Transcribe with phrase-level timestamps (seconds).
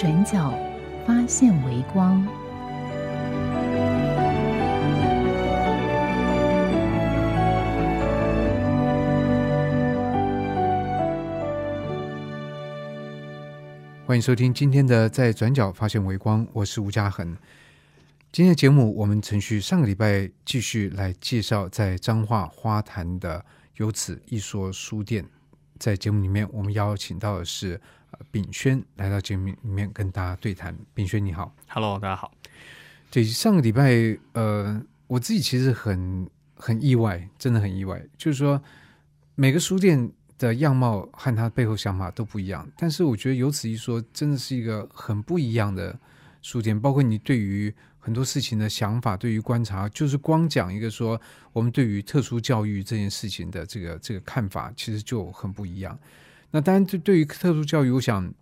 [0.00, 0.50] 转角
[1.06, 2.26] 发现微光。
[14.06, 17.36] 欢迎收听今天的《在转角发现微光》，我是吴嘉恒。
[18.32, 23.44] 今天的节目，我们程序上个礼拜继续来介绍在彰化花坛的
[23.76, 25.26] 由此一说书店。
[25.80, 27.80] 在节目里面，我们邀请到的是
[28.10, 30.76] 呃炳轩来到节目里面跟大家对谈。
[30.92, 32.30] 炳轩你好，Hello，大家好。
[33.10, 33.90] 对上个礼拜，
[34.34, 38.62] 呃，我自己其实很很意外，真的很意外，就是说
[39.34, 45.98] 每个书店的样貌和它背后想法都不一样，但是我觉得有此一说，真的是一个很不一样的
[46.42, 51.20] 书店，包括你对于很多事情的想法，对于观察，就是光讲一个说
[51.52, 55.96] 我们对于特殊教育这件事情的这个这个看法，其实就很不一样。
[56.50, 58.32] 那当然，对对于特殊教育，我想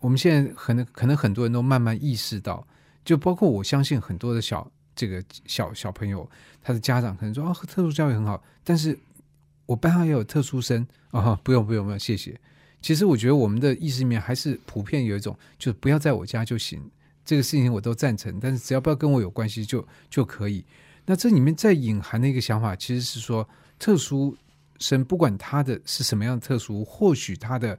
[0.00, 2.66] 我们现在可能可能很多人都慢慢意识到。
[3.04, 6.28] 就包括我相信很多的小这个小小朋友，
[6.62, 8.98] 他的家长可能说啊，特殊教育很好，但是
[9.66, 12.38] 我班上也有特殊生啊，不用不用不用，谢谢。
[12.80, 16.80] 其实我觉得我们的意识里面还是普遍有一种，就是不要在我家就行，
[17.28, 20.64] 这个事情我都赞成，但是只要不要跟我有关系就就可以。
[21.04, 23.46] 那这里面在隐含的一个想法，其实是说，
[23.78, 24.34] 特殊
[24.78, 27.78] 生不管他的是什么样的特殊，或许他的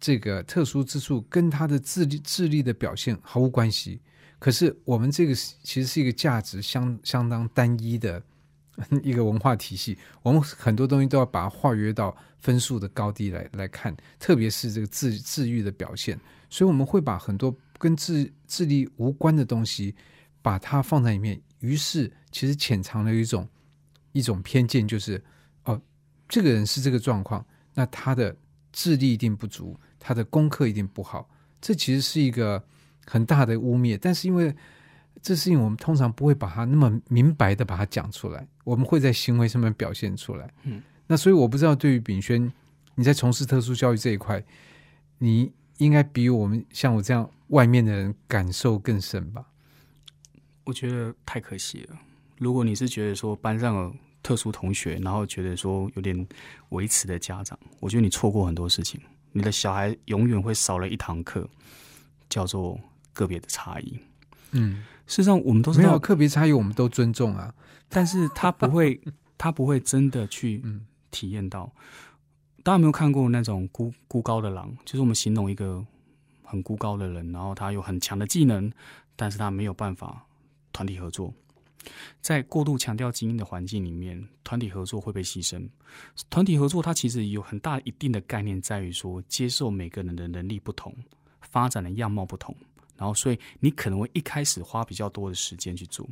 [0.00, 4.00] 这个特殊之处跟他的智力智力的表现毫无关系。
[4.38, 8.22] 可是我们这个其实是一个价值相相当单一的
[9.04, 16.18] 一个文化体系，我们很多东西都要把它化约到分数的高低来来看，特别是这个智智育的表现，
[16.48, 19.94] 所以我们会把很多跟智智力无关的东西
[20.42, 23.48] 把它放在里面，于是其实潜藏了一种
[24.12, 25.22] 一种偏见，就是
[25.64, 25.80] 哦，
[26.28, 27.44] 这个人是这个状况，
[27.74, 28.36] 那他的
[28.72, 31.30] 智力一定不足，他的功课一定不好，
[31.60, 32.62] 这其实是一个。
[33.10, 34.54] 很大的污蔑，但是因为
[35.22, 40.52] 这事情我们通常不会把它那么明白的把它讲出来，我们会在行为上面表现出来。
[40.64, 42.52] 嗯，那所以我不知道对于炳轩，
[42.96, 44.44] 你在从事特殊教育这一块，
[45.16, 49.44] 你应该比我们像我这样外面的人感受更深吧？
[50.64, 51.96] 我觉得太可惜了。
[52.36, 56.28] 如果你是觉得说班上有特殊同学，然后觉得说有点
[56.68, 59.00] 维持的家长，我觉得你错过很多事情。
[59.32, 61.48] 你的小孩永远会少了一堂课，
[62.28, 62.78] 叫做
[63.12, 63.98] 个别的差异。
[64.52, 67.54] 嗯，事实上，我们都知道没有，个别差异，我们都尊重啊。
[67.88, 69.00] 但是他不会，
[69.38, 71.72] 他不会真的去嗯体验到。
[72.68, 74.76] 大家有没有看过那种孤孤高的狼？
[74.84, 75.82] 就是我们形容一个
[76.42, 78.70] 很孤高的人，然后他有很强的技能，
[79.16, 80.22] 但是他没有办法
[80.70, 81.32] 团体合作。
[82.20, 85.66] 在过度强调精英的环境里面，团体合作会被牺牲。
[86.28, 90.94] 团体合作它其实有很大一定的概念，在于说接受每个人的能力不同，
[91.40, 92.54] 发展的样貌不同，
[92.98, 96.06] 然后所以你可能会一开始花比较多的时间去做。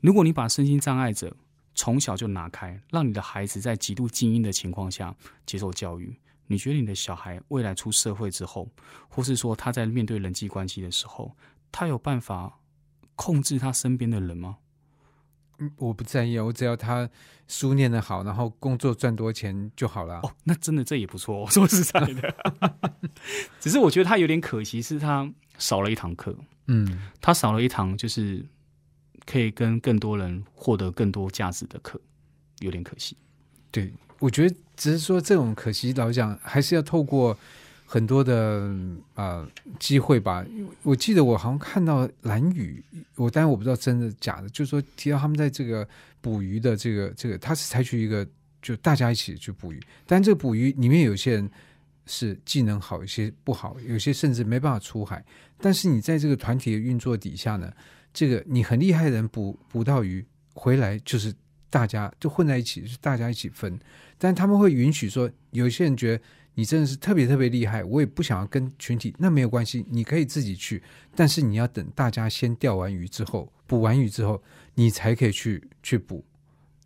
[0.00, 1.36] 如果你把身心障碍者
[1.74, 5.14] 从小就拿开，让你的孩子在极度精英的情况下
[5.46, 6.14] 接受教育，
[6.46, 8.68] 你觉得你的小孩未来出社会之后，
[9.08, 11.34] 或是说他在面对人际关系的时候，
[11.70, 12.58] 他有办法
[13.16, 14.58] 控制他身边的人吗？
[15.76, 17.08] 我不在意，我只要他
[17.46, 20.18] 书念得好，然后工作赚多钱就好了。
[20.24, 21.50] 哦，那真的这也不错、哦。
[21.50, 22.34] 说实在的，
[23.60, 28.44] 只是我觉得他有点可惜，是他少了一堂课，嗯，他少了一堂就是
[29.24, 32.00] 可以跟更多人获得更多价值的课，
[32.60, 33.16] 有点可惜。
[33.70, 37.36] 对，我觉得只是说这种可惜，老讲还是要透过
[37.86, 38.70] 很多的
[39.14, 39.48] 啊、呃
[39.78, 40.44] 机会吧。
[40.82, 42.82] 我记得我好像看到蓝宇，
[43.16, 45.88] 我当然我不知道真的假的，就是说提到他们在这个
[46.20, 48.26] 捕鱼的这个这个，他是采取一个
[48.60, 51.50] 就大家一起去捕鱼，但这个捕鱼里面有些人
[52.06, 55.24] 是技能好，有些不好，有些甚至没办法出海。
[55.58, 57.72] 但是你在这个团体的运作底下呢，
[58.12, 60.24] 这个你很厉害的人捕捕到鱼
[60.54, 61.34] 回来就是。
[61.72, 63.80] 大家就混在一起，是大家一起分，
[64.18, 66.22] 但他们会允许说，有些人觉得
[66.52, 70.82] 你真的是特别特别厉害，我也不想要跟群体，那没有关系，你可以自己去，
[71.16, 74.42] 但是你要等大家先钓完鱼之后，捕完鱼之后，
[74.74, 76.22] 你才可以去去捕。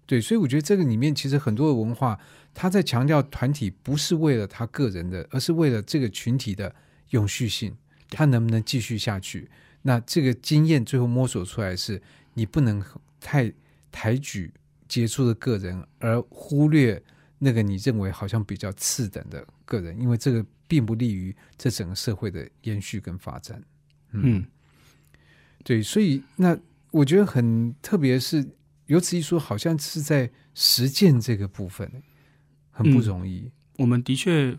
[0.06, 2.16] 对，所以我觉得这个里面其实很多的文化，
[2.54, 6.72] 他在强调团体不是为了他个人的，而是为了这个群体的
[7.10, 7.76] 永续性，
[8.08, 9.50] 他能不能继续下去？
[9.86, 12.02] 那这个经验最后摸索出来是，
[12.34, 12.84] 你不能
[13.20, 13.52] 太
[13.92, 14.52] 抬举
[14.88, 17.00] 杰出的个人，而忽略
[17.38, 23.62] 那个你认为好像比较次等的个人，因为这个并不利于这整个社会的延续跟发展。
[24.10, 24.44] 嗯，
[25.62, 26.58] 对，所以那
[26.90, 28.44] 我觉得很特别是，
[28.86, 32.02] 由此一说，好像是在实践这个部分
[32.72, 33.52] 很不容易。
[33.76, 34.58] 我们的确，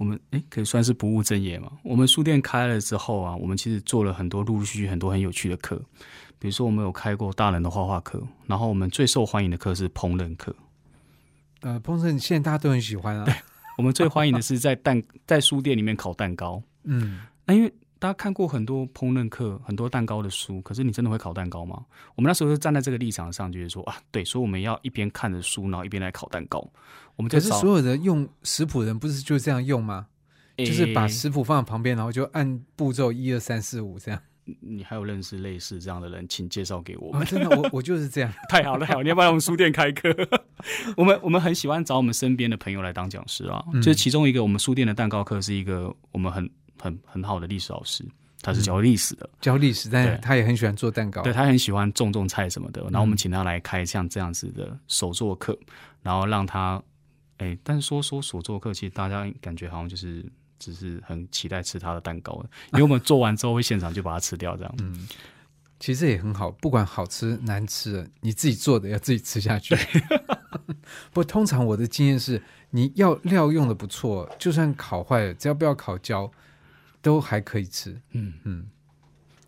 [0.00, 1.70] 我们诶可以算是不务正业嘛。
[1.82, 5.76] 我们书店开了之后啊，我们其实做了很多陆陆续续很多很有趣的课，
[6.38, 10.56] 比如说我们有开过大人的画画课，然后我们最受欢迎的课是烹饪课。
[11.60, 13.26] 呃，烹饪现在大家都很喜欢啊。
[13.76, 16.62] 我们最欢迎的是在蛋在书店里面烤蛋糕。
[16.84, 17.70] 嗯，那因为
[18.00, 21.84] 大家看过很多烹饪课、很多蛋糕的书，可是你真的会烤蛋糕吗？
[22.14, 26.66] 我们那时候是站在这个立场上，就是说啊，对，所以我们要一边看着书，然后一边来烤蛋糕。
[27.16, 30.06] 我们就是所有的用食谱人不是就这样用吗？
[30.56, 34.18] 就是把食谱放在旁边，然后就按步骤一二三四五这样。
[34.60, 37.26] 你还有认识类似这样的人，请介绍给我啊，们。
[37.26, 38.32] 真的，我我就是这样。
[38.48, 39.02] 太好了，太好了！
[39.04, 40.12] 你要不要来我们书店开课？
[40.96, 43.62] 我们我们很喜欢找我们身边的朋友来当讲师啊。
[43.72, 46.50] 嗯就是其中一个，我们书店的蛋糕课是一个我们很
[46.80, 48.04] 很很好的历史老师，
[48.42, 51.22] 他是教历史的，教历史，但是他也很喜欢做蛋糕。
[51.22, 52.82] 对他很喜欢种种菜什么的。
[52.84, 55.58] 然后我们请他来开像这样子的手作课，
[56.02, 56.82] 然后让他，
[57.38, 60.24] 哎，但是说说手作课，其实大家感觉好像就是
[60.58, 62.42] 只是很期待吃他的蛋糕，
[62.72, 64.74] 因为我们做完之后会现场就把它吃掉，这样。
[64.78, 65.06] 嗯，
[65.78, 69.76] 其实也很好，不管好吃难吃，你自己做的要自己吃下去。
[71.12, 76.30] 不，通常我的经验是，你要料用的不错，就算烤坏了，只要不要烤焦，
[77.02, 78.00] 都还可以吃。
[78.12, 78.68] 嗯，嗯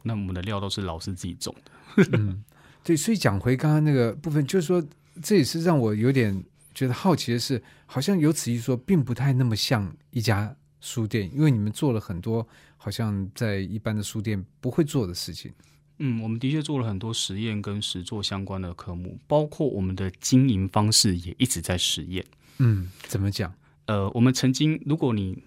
[0.02, 2.08] 那我们的料都是老师自己种的。
[2.12, 2.42] 嗯，
[2.82, 4.84] 对，所以讲回刚刚那个部分，就是说，
[5.22, 6.42] 这也是让我有点
[6.74, 12.46] 觉得好奇的是，好像由此一说，并不太那么像一家书店，因为你们做了很多
[12.76, 15.52] 好像在一般的书店不会做的事情。
[15.98, 22.24] 嗯，我们的确做了很多实验跟实作相关的科目，包括我们的经营方式也一直在实验。
[22.58, 23.54] 嗯，怎么讲？
[23.86, 25.40] 呃，我们曾经，如果你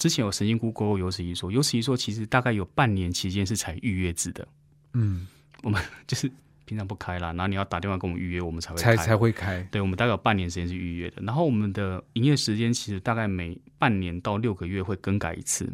[0.00, 4.48] 之前有神经 Google 过有此一说，有此一说，其实大概有半年期间是采预约制的，
[4.94, 5.28] 嗯，
[5.62, 6.28] 我们 就是
[6.64, 9.62] 平常不开啦，然后你要打电话跟我们预约，我们才会开才才会开。
[9.70, 15.70] 对，我们大概有半年时间是预约的，然后我们的营业时间其实大概每半年到六个月会更改一次。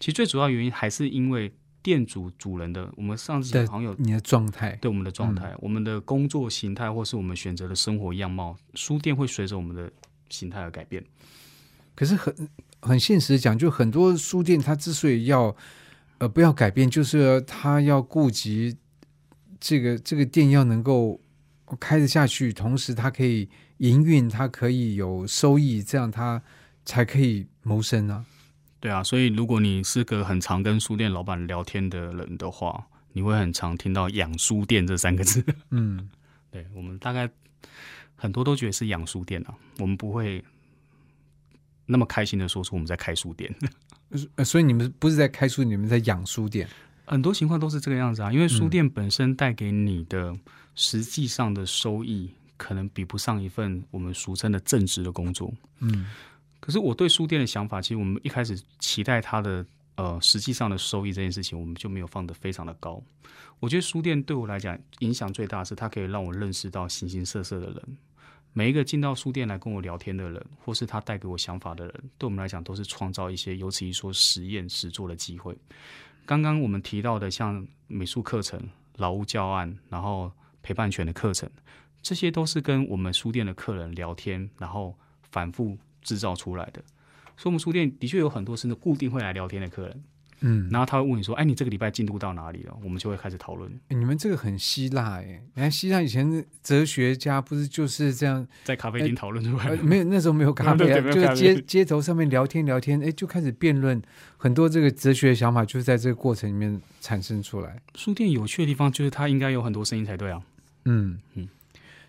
[0.00, 1.52] 其实最主要原因还是因为
[1.82, 9.92] 店主主人的，我们上次对好像有你的状态，对我们的状嗯态、我们的工作形态，或是我们选择的生活样貌，书店会随着我们的
[10.30, 11.04] 形态而改变。
[11.94, 12.34] 可是很
[12.82, 15.56] 很现实讲，就很多书店它之所以要
[16.18, 18.76] 呃不要改变，就是它要顾及
[19.58, 21.20] 这个这个店要能够
[21.80, 23.48] 开得下去，同时它可以
[23.78, 26.42] 营运，它可以有收益，这样它
[26.84, 28.24] 才可以谋生啊。
[28.80, 35.44] 对啊，所以如果你是个很常跟书店老板聊天的人的话，你会很常听到“养书店”这三个字。
[35.70, 36.10] 嗯，
[36.50, 37.30] 对我们大概
[38.16, 40.42] 很多都觉得是养书店啊，我们不会
[41.86, 43.54] 那么开心的说出我们在开书店。
[44.36, 46.68] 呃所以你们不是在开书，你们在养书店。
[47.06, 50.34] 很多情况都是这个样子啊，因为书店本身带给你的
[50.74, 55.52] 实际上的收益，可能比不上一份我们俗称的正职的工作。
[55.80, 56.06] 嗯
[56.60, 63.02] 可是我对书店的想法，其实我们一开始期待它的呃实际上的收益这件事情，我们就没有放得非常的高。
[63.58, 67.82] 我觉得书店对我来讲影响最大是，它可以让我认识到形形色色的人。
[68.54, 75.56] 每一个进到书店来跟我聊天的人，或是他带给我想法的人，对我们来讲都是创造一些有此一说实验实做的机会。
[76.26, 78.60] 刚刚我们提到的像美术课程、
[78.96, 80.30] 劳务教案，然后
[80.62, 81.50] 陪伴犬的课程，
[82.02, 84.94] 这些都是跟我们书店的客人聊天，然后
[85.30, 86.82] 反复制造出来的。
[87.36, 90.04] 所以，我们书店的确有很多是固定会来聊天的客人，
[90.42, 98.46] 嗯，然后他会问你说：“哎，你这个礼拜进度到哪里了？”我们就会开始讨论，欸你们这个很希腊哎，你看希腊以前哲学家不是就是这样？
[98.64, 99.76] 在咖啡厅讨论出来。
[99.76, 104.00] 没有那时候没有咖啡、啊， 对没有咖啡就是街街头上面聊天聊天，哎，就开始辩论，
[104.36, 107.80] 很多这个哲学的想法就是在这个过程里面产生出来。
[107.94, 110.42] 书店有趣的地方就是它应该有很多声音才对啊。
[110.84, 111.48] 嗯嗯，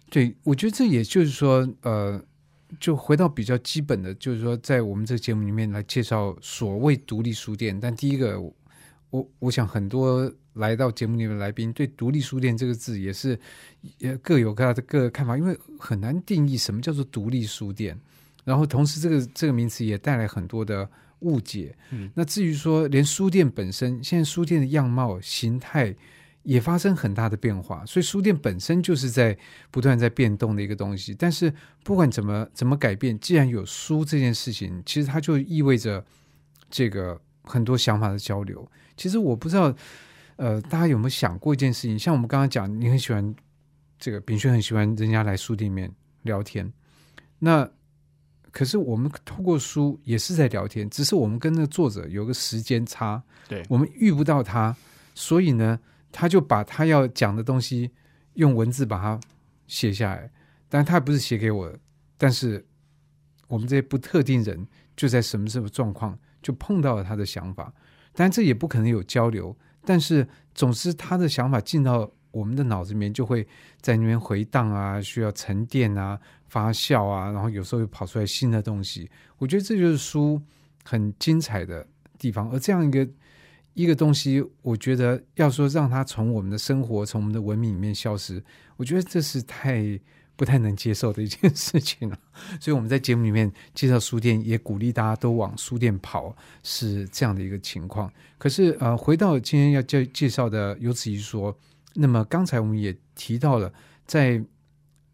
[0.09, 2.19] 对，我觉得这也就是说，呃，
[2.79, 7.79] 就回到比较基本的，就是说，在我们这个节目里面来介绍所谓独立书店。
[7.79, 8.39] 但第一个，
[9.09, 13.39] 我我想很多来到节目里面的来宾对“独立书店”这个字也是
[13.99, 17.99] 也各有各的各个看法，因为很难定义什么叫做独立书店。
[18.43, 20.89] 然后同时，这个这个名词也带来很多的
[21.19, 21.75] 误解。
[21.91, 25.95] 嗯那至于说，连书店本身，现在书店的样貌形态
[26.43, 27.85] 也发生很大的变化。
[27.85, 29.37] 所以书店本身就是在
[29.71, 31.13] 不断在变动的一个东西。
[31.13, 36.03] 但是不管怎么怎么改变，既然有书这件事情，其实它就意味着
[36.69, 38.65] 这个很多想法的交流。
[38.95, 39.75] 其实我不知道，
[40.35, 41.97] 呃，大家有没有想过一件事情？
[41.97, 43.35] 像我们刚刚讲，你很喜欢
[43.97, 46.71] 这个炳轩，很喜欢人家来书店里面聊天。
[47.39, 47.69] 那
[48.51, 54.75] 可是我们透过书也是在聊天，只是我们跟那个作者有个时间差，对我们遇不到他，
[55.15, 55.79] 所以呢，
[56.13, 57.91] 他就把他要讲的东西
[58.35, 59.19] 用文字把它
[59.67, 60.31] 写下来，
[60.69, 61.73] 但他不是写给我，
[62.17, 62.65] 但是
[63.49, 64.65] 我们这些不特定人
[64.95, 67.73] 就在什么什么状况就碰到了他的想法，
[68.13, 69.53] 但这也不可能有交流，
[69.83, 73.45] 但是总之他的想法进到我们的脑子里面，就会
[73.81, 76.17] 在那边回荡啊，需要沉淀啊。
[76.53, 80.39] 发酵啊，然后有时候又跑出来新的东西，我觉得这就是书
[80.83, 81.83] 很精彩的
[82.19, 82.47] 地方。
[82.51, 83.09] 而这样一个
[83.73, 88.43] 一个东西，我觉得要说让它从我们的生活、从我们的文明里面消失，
[88.77, 89.99] 我觉得这是太
[90.35, 92.17] 不太能接受的一件 事情了。
[92.59, 98.11] 所以我们在节目里面介绍书店，也鼓励大家都往书店跑，是这样的一个情况。
[98.37, 101.57] 可是呃，回到今天要介介绍的有此一说，
[101.95, 103.73] 那么刚才我们也提到了
[104.05, 104.43] 在。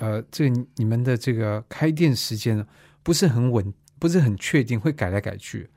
[0.01, 2.65] 呃，这你们的这个开店时间呢，
[3.03, 5.69] 不是很稳，不是很确定，会改来改去。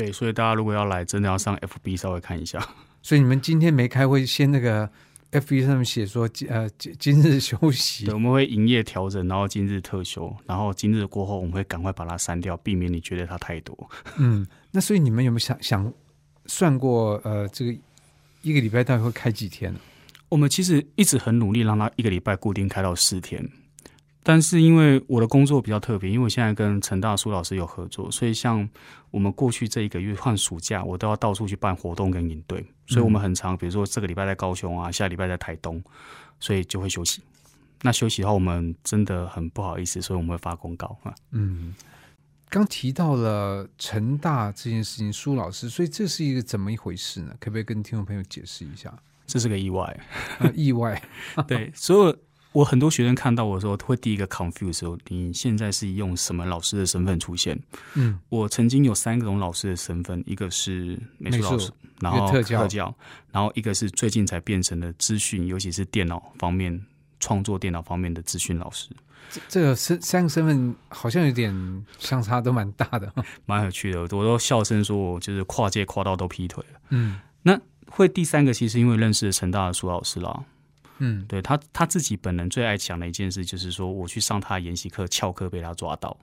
[0.00, 2.58] 对，所以大家如果要来，真的要上 FB 稍微看一下。
[3.02, 4.88] 所以你们今天没开会，先那个
[5.32, 8.06] FB 上面写说，呃，今今日休息。
[8.06, 13.90] 对，我们会营业调整，然后今日特休，然后今日过后，我们会赶快把它删掉，避免你觉得它太多。
[14.16, 15.92] 嗯，那所以你们有没有想想
[16.46, 17.74] 算过，呃，这个
[18.42, 19.80] 一个礼拜大概会开几天呢？
[20.28, 23.46] 我们其实一直很努力，让它一个礼拜固定开到四天。
[24.22, 28.68] 但是因为我的工作比较特别，因为我现在跟陈大苏老师有合作，所以像
[29.10, 35.82] 我们过去这一个月换暑假，我都要到处去办活动跟引队，所以我们很长，比如说这个礼拜在高雄啊，下礼拜在台东，
[36.38, 37.22] 所以就会休息。
[37.80, 41.14] 那休息的话，我们真的很不好意思，所以我们会发公告啊。
[41.30, 41.74] 嗯，
[42.50, 47.34] 刚提到了陈大这件事情，苏老师，所以这是一个怎么一回事呢？
[47.40, 48.92] 可不可以跟听众朋友解释一下？
[49.26, 49.98] 这是个意外，
[50.54, 51.02] 意外。
[51.48, 52.16] 对，所有。
[52.52, 57.58] 我很多学生看到我的时候，会第一个 confuse 时候，你现在是用什么老师的身份出现？
[57.94, 62.92] 嗯，我曾经有三种老师的身份，一个是美术老师，然后特教，
[63.30, 66.84] 然后一个是最近才变成了资讯，尤其是电脑方面
[67.20, 68.88] 创作电脑方面的资讯老师。
[69.30, 73.12] 这这个身三个身份好像有点相差都蛮大的，
[73.46, 74.00] 蛮有趣的。
[74.00, 76.80] 我都笑声说我就是跨界跨到都劈腿了。
[76.88, 80.42] 嗯，那会第三个其实因为认识陈大的苏老师啦。
[81.02, 86.16] 嗯，对他他自己本人最爱讲的一件事，就是说我去上他的研习课翘课被他抓到，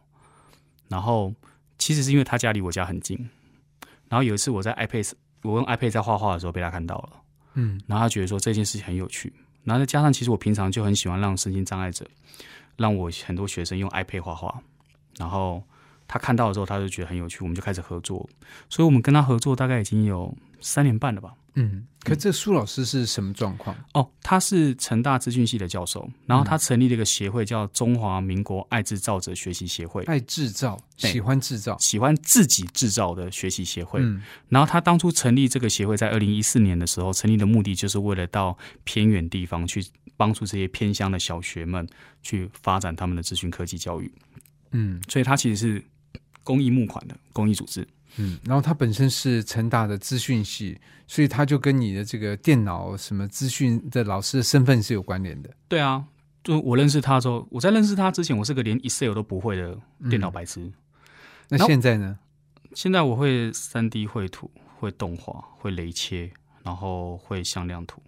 [0.87, 1.33] 然后
[1.77, 3.17] 其实是因为他家离我家很近，
[4.07, 7.09] 然后有一次我在 iPad 我用 iPad 在画画的时候被他看到了，
[7.55, 12.07] 嗯，然后他觉得说这件事情很有趣，然后再加上其实我平常就很喜欢让身心障碍者
[12.75, 14.61] 让我很多学生用 iPad 画画，
[15.17, 15.63] 然后
[16.07, 18.29] 他看到的时候他就觉得很有趣，我们就开始合作，
[18.69, 21.33] 所以我们跟他合作大概已经有三年半了吧。
[21.59, 23.75] 嗯，可这苏老师是什么状况？
[23.95, 30.03] 哦，他是成大资讯系的教授，然后他成立了一个协会，叫中华民国爱制造者学习协会。
[30.03, 33.99] 爱制造，喜欢制造，喜欢自己制造的学习协会。
[34.03, 39.83] 嗯，然后他当初成立这个协会，在二零一四年的时候，成立的目的就是为了到偏远地方去
[40.15, 41.87] 帮助这些偏乡的小学们
[42.21, 44.13] 去发展他们的资讯科技教育。
[44.69, 45.83] 嗯，所以他其实是
[46.43, 47.87] 公益募款的公益组织。
[48.17, 55.49] 嗯，然后他本身是成大的资讯系，所以他就跟你的这个电脑什么资讯的老师的身份是有关联的。
[55.67, 56.03] 对啊，
[56.43, 59.77] 就我认识他之后，我在认识他之前，我是个连 Excel 都不会的
[60.09, 60.71] 电脑白痴。
[61.49, 62.17] 那现在呢？
[62.73, 66.29] 现在我会三 D 绘图，会动画，会雷切，
[66.63, 68.01] 然后会向量图，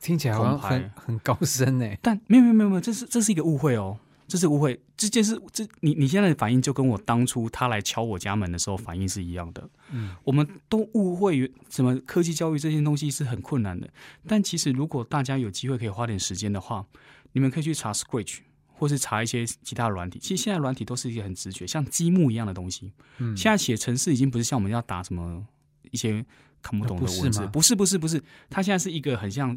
[0.00, 1.88] 听起来好像很很高深呢。
[2.02, 3.98] 但没有没有没有没有，这是这是一个误会哦。
[4.34, 9.70] 这是误会，这件事，这你你现在的反应就跟我当初他来敲我家门的时候反应是一样的。
[9.92, 13.88] 嗯，我们都误会什么科技教育这些东西是很困难的，
[14.26, 16.84] 但其实如果大家有机会可以花点时间的话，
[17.30, 18.38] 你们可以去查 Scratch，
[18.72, 20.18] 或是查一些其他的软体。
[20.18, 22.90] 其实现在软体都是一些很直觉，像积木一样的东西。
[23.18, 25.46] 嗯，现在写程式已经不是像我们要打什么
[25.92, 26.26] 一些
[26.60, 29.56] 看不懂的文字，不是不是不是，它现在是一个很像。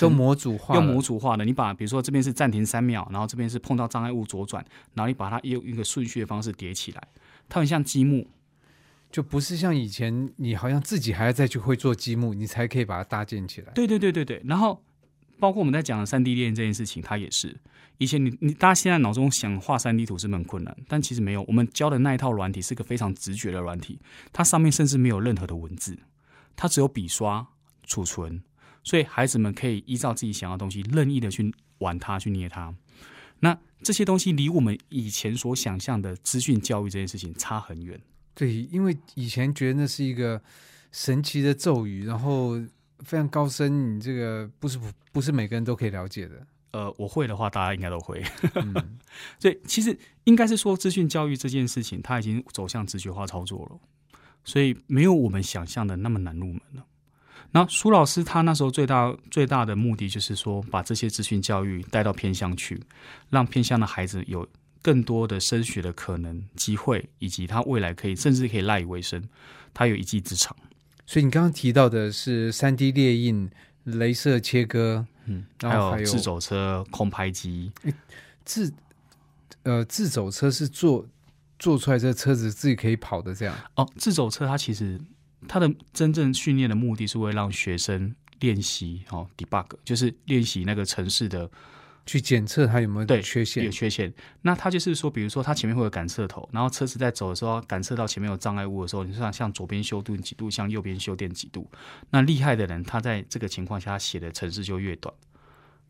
[0.00, 4.64] 用模组化，用模组化的，你把比如说这边是暂停三秒，然后这边是碰到障碍物左转，
[4.94, 7.08] 然后你把它用一个顺序的方式叠起来，
[7.48, 8.26] 它很像积木，
[9.12, 13.72] 就不是像以前你好像自己还要再去会做积木，你才可以把它搭建起来。
[13.72, 14.82] 对对对对对，然后
[15.38, 17.54] 包括我们在讲的三 D 列这件事情，它也是
[17.98, 24.00] 以前你你大家现在脑中想画三 D 图是很困难，但其实没有，我们教的那一套软体是个非常直觉的软体，
[24.32, 25.96] 它上面甚至没有任何的文字，
[26.56, 27.46] 它只有笔刷
[27.84, 28.42] 储存。
[28.84, 32.72] 所以孩子们可以依照自己想要的东西，任意的去玩它，去捏它。
[33.40, 38.00] 那这些东西离我们以前所想象的资讯教育这件事情差很远。
[38.34, 40.40] 对，因为以前觉得那是一个
[40.92, 42.60] 神奇的咒语，然后
[43.00, 44.78] 非常高深，你这个不是
[45.12, 46.46] 不是每个人都可以了解的。
[46.72, 48.22] 呃，我会的话，大家应该都会。
[48.54, 48.98] 嗯
[49.38, 56.84] 所以其实应该是说，资讯教育这件事情，它已经走向直觉化操作了，所以没有我们想象的那么难入门了。
[57.56, 62.82] 那苏老师他那时候最大最大的目的就是说，把这些资讯教育带到偏乡去，
[63.30, 64.44] 让偏乡的孩子有
[64.82, 69.22] 更多的升学的可能机会，以及他未来可以甚至可以赖以为生，
[69.72, 70.54] 他有一技之长。
[71.06, 73.48] 所以你刚刚提到的是三 D 列印、
[73.86, 77.70] 镭射切割、嗯，然后还有自走车、空拍机，
[78.44, 78.74] 自
[79.62, 81.06] 呃自走车是做
[81.60, 83.56] 做出来这个车子自己可以跑的，这样。
[83.76, 85.00] 哦，自走车它其实
[85.48, 91.50] 它的真正训练的目的是为了让学生练习哦 debug，就是练习那个城市的
[92.06, 93.70] 去检测它有没有对缺陷有。
[93.70, 94.12] 缺陷。
[94.42, 101.70] 那它就是说，比如说它前面会有感测头，然后车子在走的时候感测到前面有障碍物的时候，你像向左边修顿几度，向右边修电几度。
[102.10, 105.14] 那厉害的人，他在这个情况下写的程式就越短。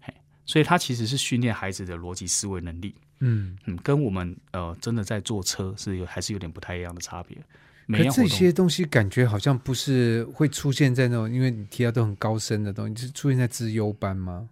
[0.01, 0.15] 嘿，
[0.47, 2.95] 所以他其实是训练孩子的逻辑思维能力。
[3.21, 7.37] 嗯，嗯，跟我们呃真的在坐车是有还是有点不太一样的差别。
[7.87, 14.49] 每可样活动这些东西感觉好像不是会出现在那种，因为你提到都很高深的东西，是出现在资优班吗？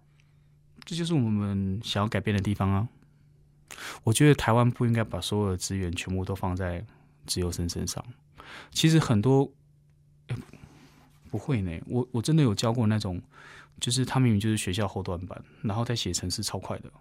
[0.85, 2.87] 这就是我们想要改变的地方啊！
[4.03, 6.85] 我觉得台湾不应该把所有的资源全部都放在
[7.25, 8.03] 自优生身上。
[8.71, 9.49] 其实很多、
[10.27, 10.35] 诶
[11.31, 13.19] 不会呢，我我真的有教过那种，
[13.79, 16.91] 就是他明明就是学校后段班，然后在写程式超快的。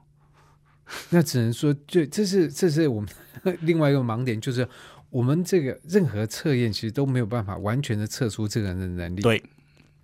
[1.10, 3.10] 那只能说，这这是这是我们
[3.62, 4.66] 另外一个盲点，就是
[5.12, 9.20] 我们这个任何测验其实都没有办法完全的测出这个人的能力。
[9.20, 9.42] 对，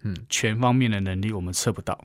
[0.02, 1.98] 嗯，全方面的能力我们测不到。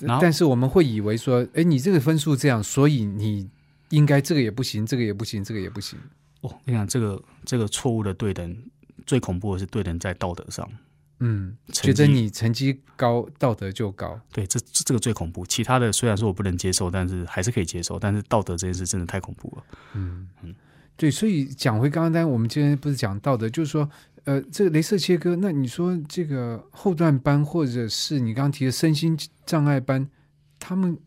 [0.00, 3.48] 然后但是我们会以为说，哎，你这个分数这样，所以你
[3.90, 5.96] 应该这个也不行，这个也不行，这个也不行。
[6.40, 8.56] 哦，你讲，这个这个错误的对等，
[9.06, 10.68] 最恐怖的是对等在道德上。
[11.20, 14.18] 嗯，觉得你成绩高，道德就高。
[14.32, 15.46] 对，这这这个最恐怖。
[15.46, 17.98] 其他的虽然说我不能接受，但是还是可以接受。
[17.98, 19.64] 但是道德这件事真的太恐怖了。
[19.92, 20.54] 嗯嗯，
[20.96, 23.88] 对，所以讲回刚刚，但我们今天不是讲道德，就是说，
[24.24, 30.06] 呃，这个镭射切割，那你说这个后段班，或者是你刚刚提的身心障碍班，
[30.58, 30.98] 他们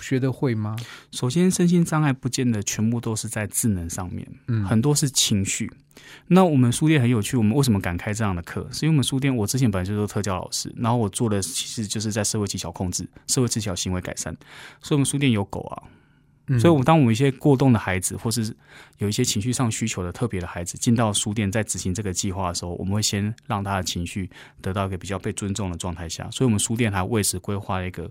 [0.00, 0.76] 学得会吗？
[1.10, 5.70] 首先，身心障碍不见得全部都是在智能上面，嗯，很多是情绪。
[6.28, 8.68] 那我们书店很有趣，我们为什么敢开这样的课？
[8.70, 14.34] 是因为我们书店，我之前本来就是特教老师，然后我做的其实就是在社会技巧控制、社会技巧行为改善，
[14.80, 15.82] 所以我们书店有狗啊，
[16.46, 18.54] 嗯所以，我们当我们一些过动的孩子，或是
[18.98, 24.28] 有一些情绪上需求的特别的孩子，进到书店在执行这个计划的时候，我们会先让他的情绪
[24.60, 26.30] 得到一个比较被尊重的状态下。
[26.30, 28.10] 所以，我们书店还为此规划了一个，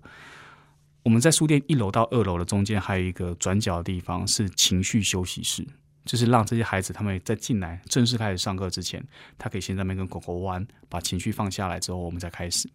[1.04, 5.63] 我们在书店一楼到二楼的中间还有一个转角的地方是情绪休息室，
[6.04, 9.04] 就是让这些孩子他们在进来正式开始上课之前，
[9.38, 12.67] 他可以先在那边跟狗狗玩，把情绪放下来之后，我们再开始。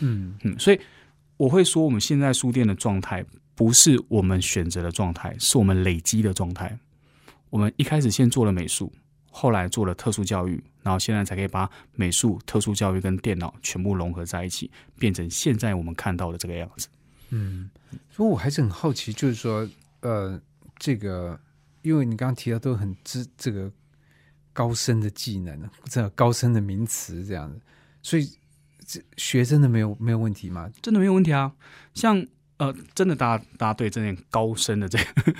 [0.00, 0.80] 嗯嗯，所以
[1.38, 3.24] 我会说，我们现在书店的状态
[3.60, 6.78] 不是我们选择的状态，是我们累积的状态。
[7.50, 8.90] 我们一开始先做了美术，
[9.30, 16.88] 后来做了特殊教育，然后现在才可以把美术、特殊教育跟电脑全部融合在一起，变成现在我们看到的这个样子。
[17.28, 17.68] 嗯，
[18.10, 19.68] 所以我还是很好奇，就是说，
[20.00, 20.40] 呃，
[20.78, 21.38] 这个，
[21.82, 23.70] 因为你刚刚提到都很知这个
[24.54, 27.60] 高深的技能，这高深的名词这样子，
[28.02, 28.26] 所以
[28.86, 30.70] 这学真的没有没有问题吗？
[30.80, 31.52] 真的没有问题啊。
[31.92, 32.26] 像
[32.60, 35.32] 呃，真的大家大家对这点高深的这个，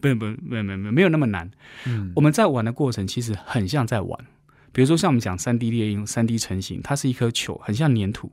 [0.00, 1.50] 不不没有没有没有没有那么难。
[1.86, 4.26] 嗯我们在玩的过程其实很像在玩，
[4.70, 8.30] 比如说像我们讲三 D 猎鹰、三 D 成型，它是一颗球，很像粘土，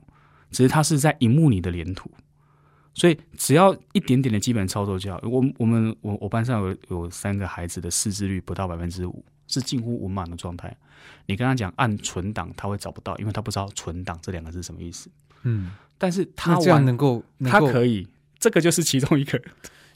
[0.52, 2.12] 只是它是在荧幕里的粘土。
[2.94, 5.20] 所以只要一点点的基本操作就好。
[5.24, 10.74] 我我们我我班上有有三个孩子的识字率不到百分之五，是近乎文盲的状态。
[11.26, 15.10] 你跟他讲按存档，他会找不到，因为他不知道存档这两个字什么意思。
[15.44, 18.08] 嗯，但是他那这样玩，能够他可以，
[18.40, 19.42] 这个就是其中一个。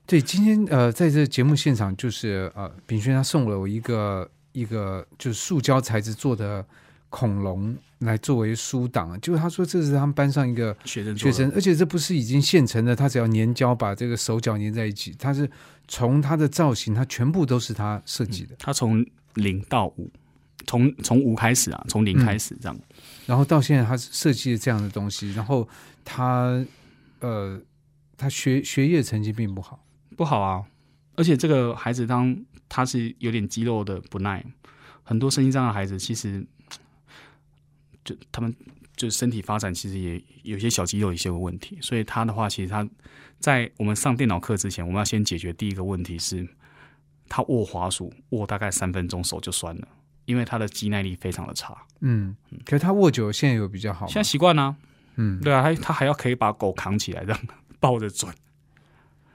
[0.06, 6.66] 对，今天呃，在这节目现场，就是呃，炳轩他送了我一个一个就是塑胶材质做的
[7.10, 15.48] 恐龙来作为书档，就是他说这是他们班上一个学生学生，而且这不是已经现成的，他只要粘胶把这个手脚粘在一起，他是
[15.88, 20.10] 从他的造型，他全部都是他设计的，他从零到五，
[20.66, 22.80] 从从五开始啊，从零嗯开始这样。
[23.28, 25.68] 然后到现在他设计了这样的东西，然后
[26.04, 26.66] 他
[27.20, 27.60] 呃，
[28.20, 29.86] 他学学业成绩并不好，
[30.18, 30.66] 不好啊。
[31.16, 34.46] 而且这个孩子当他是有点肌肉的不耐，
[35.04, 36.46] 很多身心障碍的孩子其实
[38.04, 38.54] 就他们
[38.96, 42.88] 就身体发展其实也有些小肌肉有一些问题，所以他的话，其实他
[43.40, 46.48] 在我们上电脑课之前，我们要先解决第一个问题是，
[47.30, 49.88] 他握滑鼠握大概三分钟手就酸了，
[50.26, 51.78] 因为他的肌耐力非常的差。
[52.02, 54.76] 嗯，可是他握久了现在有比较好，现在习惯了，
[55.16, 57.48] 嗯，对啊，他他还要可以把狗扛起来这样
[57.80, 58.34] 抱着转，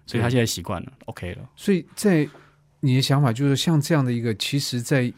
[0.07, 1.49] 所以他现在习惯了，OK 了。
[1.57, 2.29] 所以在
[2.81, 5.13] 你的想法就是像这样的一个，其实在，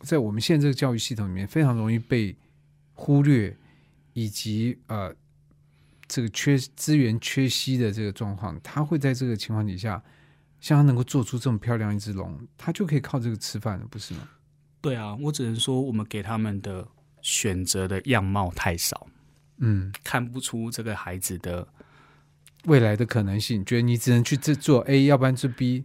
[0.00, 2.36] 在我们现在这个教育系统里面，非常容易被
[2.92, 3.56] 忽略，
[4.12, 5.14] 以及呃，
[6.06, 10.02] 这个缺资源缺稀的这个状况，他会在这个情况底下，
[10.60, 14.28] 像他能够做出这么漂亮一只龙，他就可以靠这个吃饭了，不是吗？
[14.82, 16.86] 对啊，我只能说我们给他们的
[17.22, 19.06] 选择的样貌太少，
[19.58, 21.66] 嗯，看不出这个孩子的
[22.64, 25.84] 未来的可能性，觉得你只能去这做 A，要不然做 B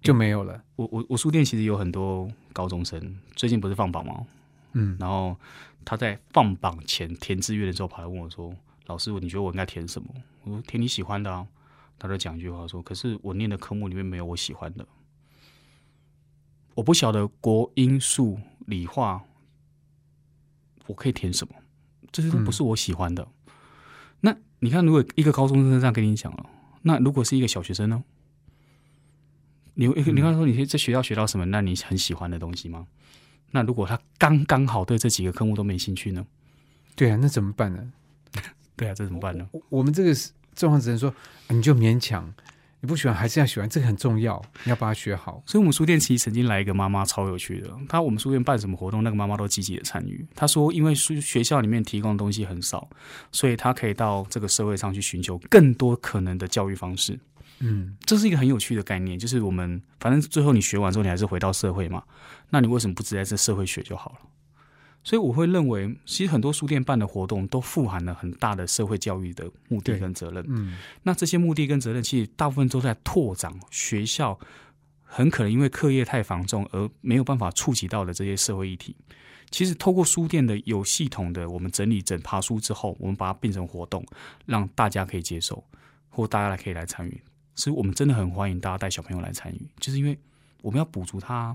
[0.00, 0.62] 就没有了。
[0.76, 4.26] 我我我书店其实有很多高中生，最近不是放榜吗？
[4.74, 5.36] 嗯然后
[5.84, 8.54] 他在放榜前填志愿的时候，跑来问我说
[8.86, 10.08] ：“老师，你觉得我应该填什么？”
[10.44, 11.46] 我说：“填你喜欢的啊。”
[11.98, 14.86] 他就讲一句话说：“可是我念的科目里面没有我喜欢的，
[16.74, 19.22] 我不晓得国英数理化
[20.86, 21.54] 我可以填什么，
[22.10, 23.28] 这些都不是我喜欢的。
[24.22, 26.46] 那你看，如果一个高中生这样跟你讲了，
[26.80, 28.02] 那如果是一个小学生呢？
[29.74, 31.44] 你你你刚说你在学校学到什么？
[31.46, 32.86] 那你很喜欢的东西吗？
[33.50, 36.26] 那如果他刚刚好对这几个科目都没兴趣呢？
[36.96, 37.92] 对啊，那怎么办呢？
[38.76, 39.46] 对啊，这怎么办呢？
[39.52, 42.32] 我我们这个是状况只能说，啊你就勉强，
[42.82, 45.40] 你不喜欢还是要喜欢，这个很重要，你要把它学好。
[45.46, 47.70] 所以，我们书店其实曾经来一个妈妈，超有趣的。
[47.88, 50.26] 她我们书店办什么活动，那个妈妈都积极的参与。
[50.34, 52.90] 她说，因为书学校里面提供的东西很少，
[53.30, 57.16] 所以她可以到这个社会上去寻求更多可能的教育方式。
[57.60, 62.02] 嗯，这是一个很有趣的概念，就是我们反正最后你学完之后，你还是回到社会嘛。
[62.50, 64.18] 那你为什么不直接在这社会学就好了？
[65.04, 70.44] 所以我会认为，其实很多书店办的活动都富含了很大的社会教育的目的跟责任。
[70.48, 74.38] 嗯，那这些目的跟责任，其实大部分都在拓展学校
[75.02, 78.94] 很可能因为课业太繁重而没有办法触及到的这些社会议题。
[79.50, 84.02] 其实透过书店的有系统的我们整理整爬书之后，我们把它变成活动，
[84.46, 85.62] 让大家可以接受，
[86.08, 87.20] 或大家来可以来参与。
[87.54, 90.18] 所以我们真的很欢迎大家带小朋友来参与，就是因为
[90.62, 91.54] 我们要补足他，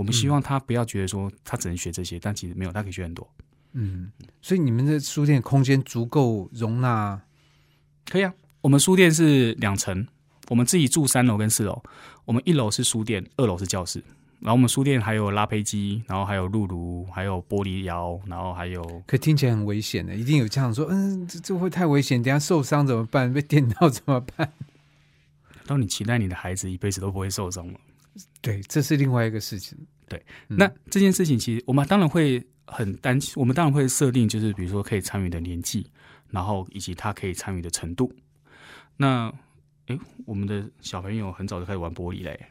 [0.00, 3.28] 我们希望他不要觉得说他只能学这些，但其实没有，他可以学很多。
[3.74, 4.10] 嗯，
[4.40, 7.20] 所以你们的书店空间足够容纳，
[8.08, 8.32] 可以啊，
[8.62, 10.06] 我们书店是两层，
[10.48, 11.82] 我们自己住三楼跟四楼，
[12.24, 14.02] 我们一楼是书店，二楼是教室。
[14.40, 23.30] 然后我们书店还有拉胚机，然后还有露炉，还有玻璃窑，然后还有可听起来很危险的，一定有家长说，嗯，这这会太危险，等下受伤怎么办？
[23.30, 24.50] 被电到怎么办？
[25.66, 27.74] 当你期待你的孩子一辈子都不会受伤吗？
[28.40, 29.78] 对，这是另外一个事情。
[30.08, 35.86] 对，嗯那这件事情其实我们当然会很担心，我们当然会设定就是比如说可以参与的年纪，
[36.30, 38.12] 然后以及他可以参与的程度。
[38.96, 39.32] 那
[39.86, 42.48] 哎，我们的小朋友很早就开始玩玻璃嘞。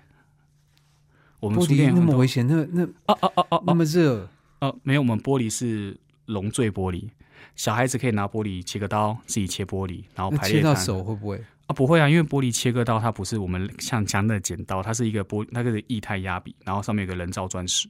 [1.39, 4.29] 我们玻璃那么危险，那那啊啊啊啊那么热，
[4.59, 7.09] 呃，没有，我们玻璃是熔坠玻璃，
[7.55, 11.41] 小孩子可以拿玻璃切个刀，自己切玻璃，然后那切到手会不会？
[11.69, 17.87] 啊，不会啊，因为玻璃切割刀它不是我们像讲的剪刀，它是一个玻那个是液态压笔，然后上面有个人造钻石，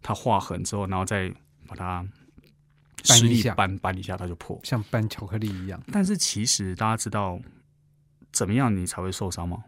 [0.00, 1.28] 它划痕之后，然后再
[1.66, 2.06] 把它
[3.02, 4.60] 施力扳一下扳扳一下，它就破。
[4.62, 7.40] 像搬巧克力一样，但是其实大家知道
[8.30, 9.64] 怎么样你才会受伤吗？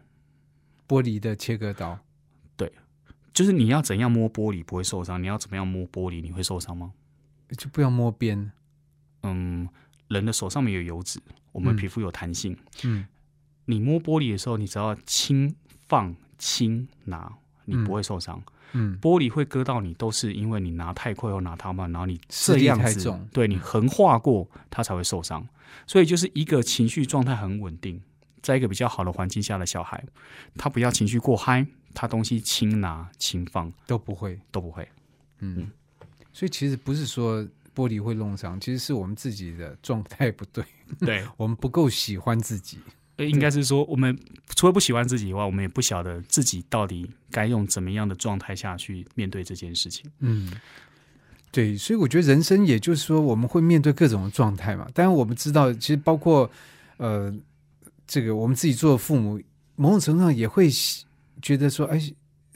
[0.87, 1.99] 玻璃的切割刀，
[2.55, 2.71] 对
[3.33, 6.93] 就是你要怎样摸玻璃不会受伤，你要怎么样摸玻璃你会受伤吗？
[7.57, 8.51] 就不要摸边。
[9.23, 9.67] 嗯，
[10.07, 11.19] 人的手上面有油脂，
[11.51, 13.05] 我们嗯皮肤有弹性，嗯
[13.69, 15.55] 你摸玻璃的时候，你只要轻
[15.87, 17.31] 放轻拿，
[17.65, 18.41] 你嗯不会受伤。
[18.71, 25.47] 嗯，玻璃会割到你，都是因为你拿太快或拿太慢，然后你这样子太重对你横划过，它才会受伤。
[25.85, 28.01] 所以就是一个情绪状态很稳定，
[28.41, 30.03] 在一个比较好的环境下的小孩，
[30.55, 34.39] 他不要情绪过嗨，他东西轻拿轻放都不会。
[34.51, 34.87] 都不会。
[35.39, 35.69] 嗯，
[36.33, 37.43] 所以其实不是说
[37.75, 40.63] 玻璃会弄伤，其实是我们自己的状态不对，
[40.99, 42.79] 对， 我们不够喜欢自己。
[43.19, 44.17] 呃应该是说，我们
[44.55, 50.09] 除了不喜欢自己以外，我们也不晓得自己到底该用怎么样的状态下去面对这件事情。
[50.19, 50.51] 嗯，
[51.51, 54.87] 对，所以我觉得人生也就是说，我们会面对各种的状态嘛。
[54.93, 56.49] 当然，我们知道，其实包括
[56.97, 57.33] 呃，
[58.07, 59.41] 这个我们自己做的父母，
[59.75, 61.05] 某种程度上也会希
[61.41, 62.01] 觉得说，哎，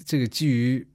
[0.06, 0.86] 这个基于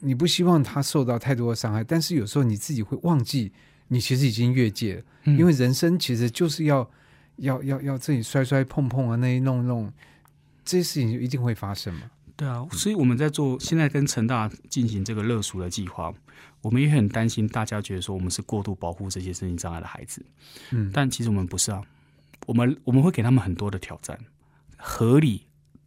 [0.00, 3.50] 你不希望他受到太多的伤害，但是有时候你自己会忘记，
[3.88, 6.88] 你其实已经越界了，嗯因为人生其实就是要
[7.38, 9.92] 要要要自己摔摔碰碰啊，那一弄弄，
[10.64, 12.02] 这些事情就一定会发生嘛。
[12.36, 16.14] 对啊，所以我们在做现在跟成大进行这个乐熟的计划，
[16.62, 20.24] 我们也很担心大家觉得说我们是过度保护这些身心障碍的孩子，
[20.70, 21.82] 嗯，但其实我们不是啊，
[22.46, 24.16] 我们我们会给他们很多的挑战，
[24.76, 25.46] 合理，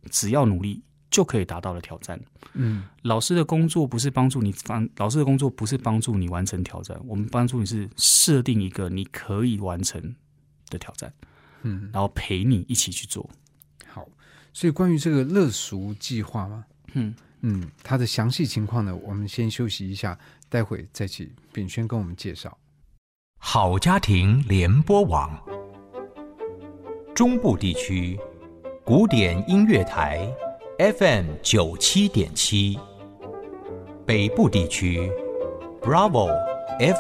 [0.09, 2.19] 只要努力就可以达到的挑战。
[2.53, 10.15] 嗯老师的工作不是帮助你帮，老师的工作不是帮助你完成挑战，我们帮助你是设定一个你可以完成
[10.69, 11.13] 的挑战，
[11.63, 13.29] 嗯，然后陪你一起去做。
[13.87, 14.07] 好。
[14.53, 20.19] 所以关于这个乐俗计划嘛，嗯，嗯，它的详细情况呢，我们先休息一下，
[20.49, 22.57] 待会再请炳轩跟我们介绍。
[23.39, 25.41] 好家庭联播网，
[27.15, 28.19] 中部地区
[28.83, 30.29] 古典音乐台
[30.77, 32.77] FM 九七点七，
[34.05, 35.09] 北部地区
[35.81, 36.29] Bravo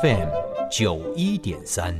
[0.01, 0.29] FM
[0.71, 1.93] 九一点三。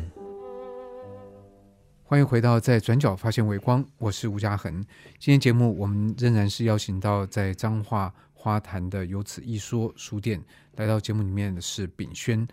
[2.11, 4.83] 欢迎回到在转角发现微光，我是吴嘉恒。
[5.17, 10.43] 今天节目我们仍然是邀请到在彰化花坛的有此一说书店
[10.75, 12.45] 来到节目里面的是炳轩。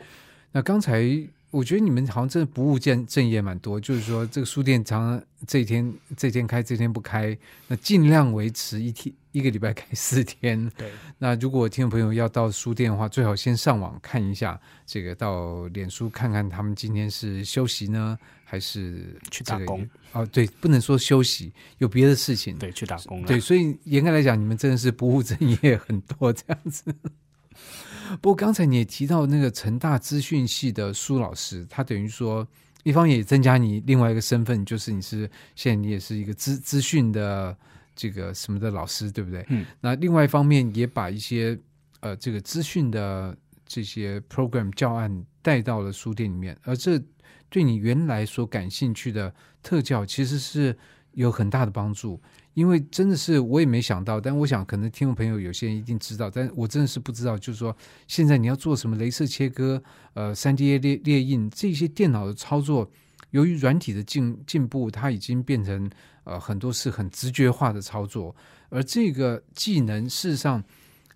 [0.53, 1.03] 那刚才
[1.50, 10.68] 我觉得你们好像真的不务正正业蛮多，就是说这个书店常常这一天这天开这天不开，那尽量维持一天一个礼拜开四天。
[10.76, 19.88] 对，那如果听众朋友要到书店的话，最好先上网看一下，这个到脸书看看他们今天是休息呢，还是这个去打工？
[20.12, 22.58] 哦，对，不能说休息，有别的事情。
[22.58, 23.26] 对，去打工了。
[23.26, 26.94] 对，所以严格来讲，你们真的是不务正业很多这样子。
[28.16, 32.47] 不过刚才你也提到那个成大资讯系的苏老师，他等于说
[32.83, 37.57] 一方也增加你另外一个身份，就是你是现在你也是一个资资讯的
[37.94, 39.44] 这个什么的老师，对不对？
[39.49, 39.66] 嗯。
[39.81, 41.59] 那另外一方面也把一些
[42.01, 47.03] 呃这个资讯的这些 program 教案带到了书店里面，而这
[47.49, 50.77] 对你原来所感兴趣的特教其实是
[51.12, 52.21] 有很大的帮助。
[52.54, 59.80] 因为真的是我也没想到，但我想可能听众朋友有些人一定知道，但我真的是不知道，就是说现在你要做什么镭射切割、
[60.14, 62.90] 呃三 D 列列印这些电脑的操作，
[63.30, 65.88] 由于软体的进进步，它已经变成
[66.24, 68.34] 呃很多是很直觉化的操作，
[68.70, 70.62] 而这个技能事实上，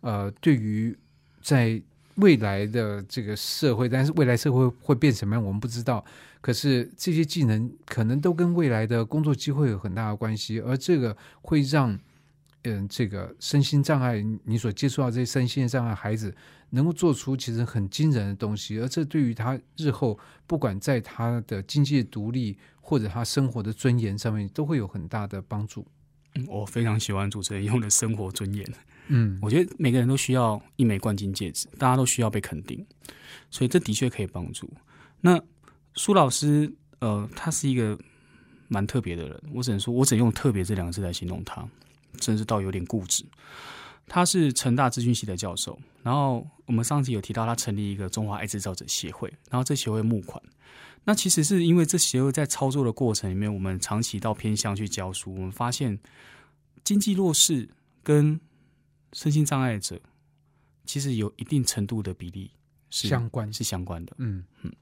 [0.01, 0.97] 呃，对于
[1.41, 1.83] 在
[2.17, 6.05] 未来的这个社会，但是未来社会会变什么样，我们不知道。
[6.43, 11.99] 可是这些技能可能都跟未来的工作机会有很大的关系，而这个会让
[12.65, 16.35] 嗯这个身心障碍你所接触到这些身心障碍孩子
[16.71, 25.87] 能够做出其实很惊人的东西，而这对于他日后不管在他的经济独立或者他生活的尊严上面，都会有很大的帮助。
[26.35, 28.67] 嗯我非常喜欢主持人用的生活尊严。
[29.09, 32.87] 嗯，我觉得每个人都需要一枚冠军戒指，大家都需要被肯定，
[33.51, 34.73] 所以这的确可以帮助。
[35.21, 35.39] 那
[35.95, 37.99] 苏老师，呃，他是一个
[38.69, 41.67] 蛮特别的人，我只能说，我只能用“特别”这两个字来形容他，
[42.21, 43.25] 甚至到有点固执。
[44.09, 50.43] 他是成大资讯系的教授，然后我们上次有提到他成立一个中华爱制造者协会，然后这协会募款。
[51.05, 55.99] 那其实是因为这协会在操作的过程里面，我们长期到偏乡去教书，我们发现
[56.85, 57.69] 经济弱势
[58.03, 58.41] 跟
[59.13, 60.01] 身心障碍者
[60.85, 62.51] 其实有一定程度的比例
[62.93, 63.53] 相关。
[63.53, 64.13] 是相关的。
[64.19, 64.45] 嗯。
[64.63, 64.73] 嗯。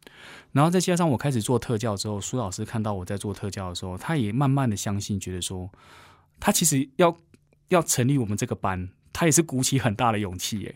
[0.53, 5.71] 然后再加上我开始做特教之后，苏老师看到我在做特教的时候，他也慢慢的相信，觉得说
[6.39, 7.17] 他其实要
[7.69, 10.75] 要成立我们这个班，他也是鼓起很大的勇气耶。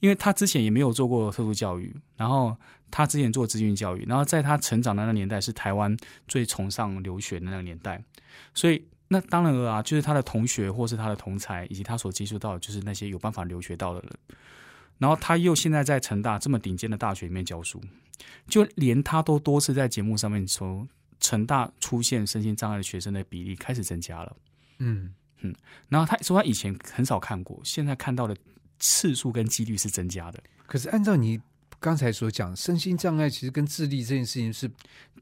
[0.00, 2.54] 因为他之前也没有做过特殊教育，然后
[2.90, 5.96] 他之前做资讯教育，然后在他成长的那个年代是台湾
[6.28, 8.04] 最崇尚留学的那个年代，
[8.52, 14.10] 所以那当然了啊，就是他的同学或是他的同才，以及他所接触到的就是那些有办法留学到的人，
[14.98, 17.80] 然后他又现在在成大这么顶尖的大学里面教书，
[18.46, 20.86] 就连他都多次在节目上面说，
[21.20, 24.36] 成大出现身心障碍的学生的比例开始增加了。
[24.78, 25.54] 嗯嗯
[25.88, 28.36] 然后他说他以前很少看过，现在看到的
[28.78, 30.42] 次数跟几率是增加的。
[30.66, 31.40] 可是按照你
[31.78, 34.70] 刚才所讲，身心障碍其实跟智力这件事情是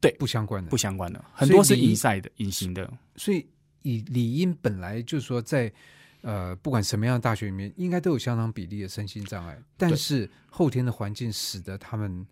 [0.01, 2.89] 对不相关的，不相关的，很多是隐晒的、隐形的。
[3.17, 3.47] 所以
[3.83, 5.73] 以理应本来就是说在
[6.23, 12.27] 呃不管什么样的大学里面，应该都有相当比例的身心障碍，但是后天的环境使得他们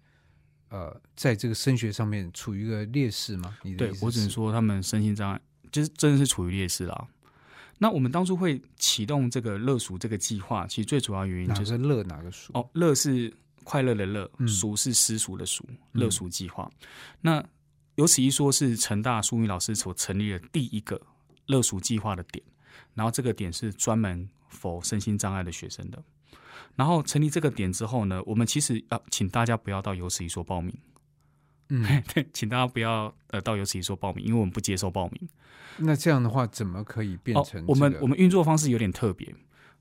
[0.71, 3.57] 呃在这个升学上面处于一个劣势吗？
[3.63, 7.09] 你的对我只能是，说他们身心障碍，就是真的是处于劣势啦。
[7.79, 12.53] 那我们当初会启动这个乐熟这个计划，其实最主要原因就是乐哪个熟？
[12.53, 13.33] 哦，乐是
[13.65, 16.71] 快乐的乐嗯，是私塾的塾，嗯乐熟计划。
[17.23, 17.43] 那
[17.95, 21.01] 有此一说，是成大淑女老师所成立的第一个
[21.47, 22.45] 乐熟计划的点，
[22.95, 26.03] 然后这个点是专门否身心障碍的学生的。
[26.77, 30.73] 然后成立这个点之后呢，我们其实啊，请大家不要到有此一说报名，
[31.69, 35.29] 嗯， 对，请大家不要呃到有此一说报名，因为我们不接受报名。
[35.77, 39.35] 那这样的话怎么可以变成、哦、我们我们运作方式有点特别。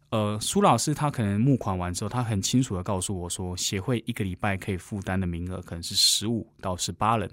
[0.09, 7.29] 呃，苏老师他可能募款完之后，他很清楚的告诉我说，协会一个礼拜可以负担的名额可能是十五到十八人，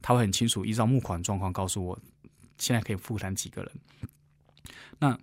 [0.00, 1.98] 他会很清楚依照募款状况告诉我，
[2.56, 3.72] 现在可以负担几个人。
[4.98, 5.18] 那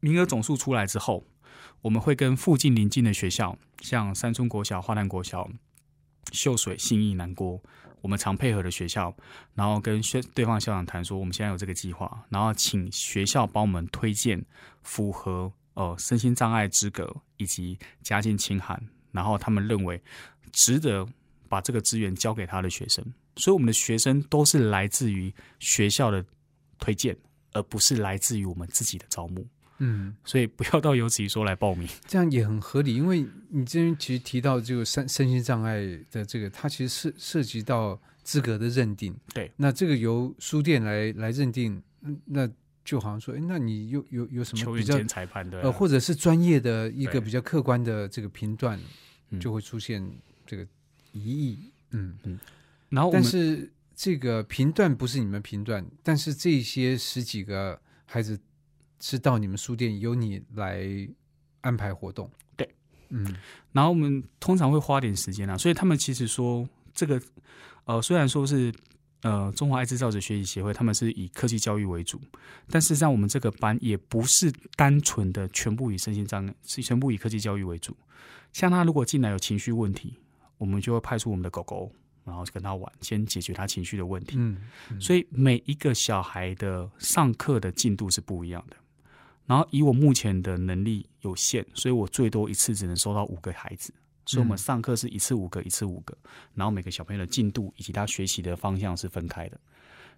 [0.00, 1.24] 名额总数出来之后，
[1.82, 5.50] 我们会跟附近邻近的学校，像三村国小、花坛国小、
[6.32, 7.60] 秀水、信义、南国，
[8.00, 9.14] 我们常配合的学校，
[9.54, 14.44] 然后跟学对方校长谈说，我们现在有这个计划，然后请学校帮我们推荐
[14.82, 18.80] 符合呃身心障碍资格以及家境清寒，
[19.10, 20.00] 然后他们认为
[20.52, 21.06] 值得
[21.48, 23.04] 把这个资源交给他的学生，
[23.36, 26.24] 所以我们的学生都是来自于学校的
[26.78, 27.16] 推荐，
[27.54, 29.46] 而不是来自于我们自己的招募。
[29.78, 31.88] 嗯，所以不要到游子怡说来报名。
[32.06, 35.80] 这样也很合理，因为你这边其实提到这个身身心障碍
[36.12, 39.16] 的这个，它其实涉涉及到资格的认定。
[39.32, 42.48] 对，那这个由书店来来认定，嗯那
[42.84, 48.78] 就好像说，哎，那你有有有什么比较裁判的，呃，或者是专业的一个比较客观的这个评断，
[49.30, 50.08] 嗯就会出现
[50.46, 50.64] 这个
[51.10, 51.58] 疑义。
[51.90, 52.38] 嗯，嗯
[52.90, 58.38] 然后但是这个频段不是你们频段，但是这些十几个孩子
[59.00, 60.86] 是到你们书店由你来
[61.60, 62.30] 安排活动。
[62.56, 62.68] 对，
[63.10, 63.36] 嗯
[63.72, 67.20] 然后我们通常会花点时间啊，所以他们其实说这个
[67.84, 68.72] 呃，虽然说是
[69.22, 72.20] 呃中华爱智造者学习协会，他们是以科技教育为主，
[72.68, 77.96] 但事实上我们这个班也不是单纯的全部以身心障碍，是全部以科技教育为主。
[78.52, 80.18] 像他如果进来有情绪问题，
[80.58, 81.92] 我们就会派出我们的狗狗，
[82.24, 84.36] 然后跟他玩，先解决他情绪的问题。
[84.38, 84.58] 嗯，
[85.00, 88.76] 所以每一个小孩的上课的进度是不一样的。
[89.46, 93.92] 然后以我目前的能力有限，所以我最多一次只能收到五个孩子。
[94.26, 96.16] 所以我们上课是一次五个，一次五个，
[96.54, 99.60] 然后每个小朋友的进度以及他学习的方向是分开的。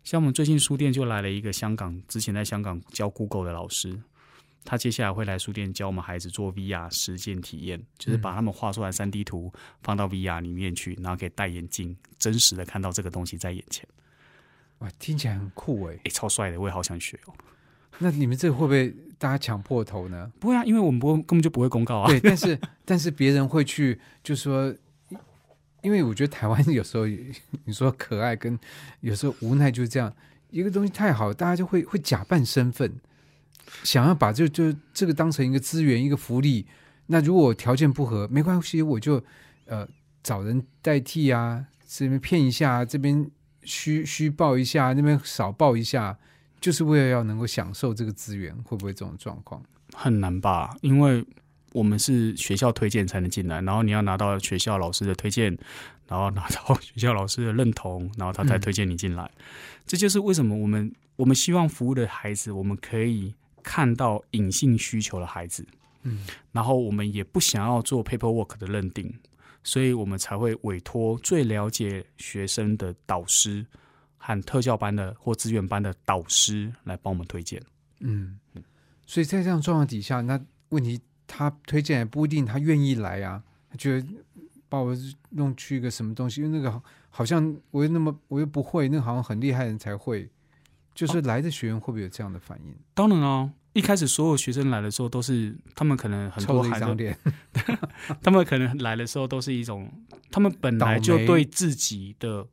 [0.05, 4.01] 像我们最近书店就来了一个香港之前在香港教 Google 的老师，
[4.67, 9.51] 他接下来会来书店教我们孩子做 VR 实践体验，就是把他们画出来三 D 图
[9.83, 13.87] 放到 VR 里面去，然后可以戴眼镜，真实的看到这个东西在眼前。
[14.81, 15.95] 哇，听起来很酷哎。
[16.05, 17.35] 哎、超帅的，我也好想学哦。
[17.99, 20.31] 那你们这会不会大家抢破头呢？
[20.39, 22.09] 不会啊，因为我们不根本就不会公告啊。
[22.09, 24.75] 对，但是 但是别人会去就说，
[25.81, 27.07] 因为我觉得台湾有时候
[27.65, 28.59] 你说可爱跟
[29.01, 30.13] 有时候无奈就是这样，
[30.51, 33.01] 一个东西太好，大家就会会假扮身份，
[33.83, 36.67] 想要把这就这个当成一个资源一个福利。
[37.07, 39.23] 那如果条件不合，没关系，我就
[39.67, 39.87] 呃
[40.23, 43.31] 找人代替啊，这边骗一下，这边
[43.63, 46.19] 虚虚报一下，那边少报一下，
[46.61, 49.63] 就是为了要能够享受这个资源，会不会这种状况？
[49.95, 50.77] 很难吧？
[50.83, 51.25] 因为
[51.73, 55.57] 我们是学校推荐才能进来，然后你要拿到学校老师的推荐，
[56.09, 59.31] 然后拿到学校老师的认同，然后他才嗯推荐你进来。
[59.87, 63.33] 这就是为什么我们我们希望服务的孩子，我们可以
[63.67, 65.67] 看到隐性需求的孩子，
[66.03, 69.13] 嗯，然后我们也不想要做 paperwork 的认定，
[69.65, 73.67] 所以我们才会委托最了解学生的导师
[74.17, 77.61] 和特教班的或资源班的导师来帮我们推荐。
[77.99, 78.39] 嗯，
[79.05, 84.07] 所以在这样状况底下，那问题他推荐也不一定他愿意来啊，他觉得
[84.69, 84.97] 把我
[85.31, 90.31] 弄去一个什么东西，因为那个好好像我又那么我又不会，那个好像很厉害的人才会，
[90.97, 92.75] 就是来的学员会不会有这样的反应？
[92.95, 97.17] 当然哦，一开始所有学生来的时候都是他们可能很多孩子，
[98.23, 99.89] 他们可能来的时候都是一种，
[100.31, 102.49] 他们本来就对自己的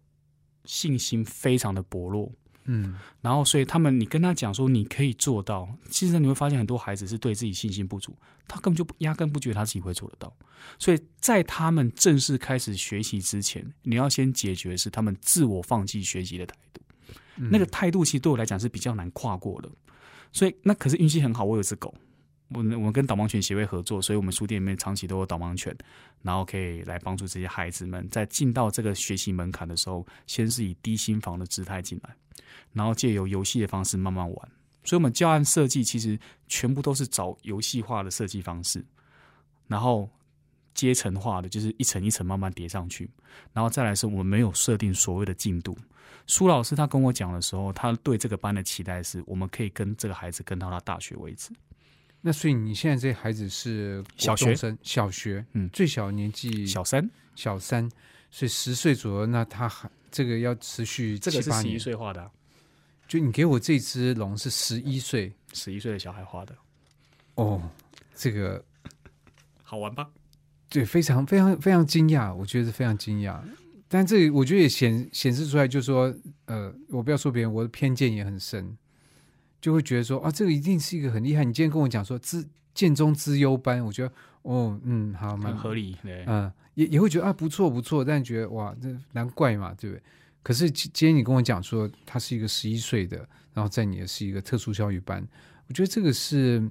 [0.66, 2.30] 信心非常的薄弱，
[2.66, 8.14] 嗯然后所以他们你跟他讲说你可以做到，其实你会发现很多孩子是对自己信心不足，
[8.46, 10.36] 他根本就不压根不觉得他自己会做得到，
[10.78, 16.82] 所以在他们正式开始学习之前，你要先解决是他们自我放弃学习的态度。
[17.36, 19.69] 那个态度其实对我来讲是比较难跨过的。
[20.32, 21.93] 所以那可是运气很好，我有只狗，
[22.50, 25.76] 我我们跟导盲犬协会合作，所以我们书店里面长期都有导盲犬，
[26.22, 32.15] 然后可以来帮助这些孩子们在进到这个学习门槛的时候，先是以低心房的姿态进来，
[32.72, 34.52] 然后借由游戏的方式慢慢玩。
[34.84, 38.84] 所以，我们教案设计其实全部都是找游戏化的设计方式，
[39.67, 40.10] 然后
[40.74, 43.10] 阶层化的，就是一层一层慢慢叠上去，
[43.52, 45.78] 然后再来是我们没有设定所谓的进度。
[46.26, 51.50] 苏老师他跟我讲的时候，他对这个班的期待是我们可以跟这个孩子跟到他大学为止。
[52.22, 54.56] 那所以你现在这孩子是小学？
[54.56, 55.70] 生，小学，嗯。
[55.74, 56.66] 最小年纪？
[56.66, 57.89] 小三，小三，
[58.32, 61.78] 所以十岁左右，那他还这个要持续这个是十一。
[61.78, 62.32] 岁画的啊、
[63.08, 65.34] 就你给我这只龙是十一岁。
[65.52, 66.56] 十一岁的小孩画的，
[67.36, 67.62] 哦，
[68.16, 68.64] 这个
[69.62, 70.10] 好玩吧？
[70.74, 73.39] 对，非常非常非常惊讶，我觉得非常惊讶。
[73.88, 76.11] 但这我觉得也显显示出来，就是说，
[76.45, 78.76] 呃，我不要说别人，我的偏见也很深，
[79.61, 81.43] 就会觉得说，啊，这个一定是一个很厉害。
[81.43, 84.11] 你今天跟我讲说资建中资优班，我觉得
[84.41, 90.01] 哦，嗯，好，蛮合理，对，嗯，也也会觉得啊不错不错，但觉得哇，这难怪嘛，对不对？
[90.41, 93.17] 可是今今天你跟我讲说他是一个十一岁的，
[93.53, 95.24] 然后在你的是一个特殊教育班，
[95.67, 96.67] 我觉得这个是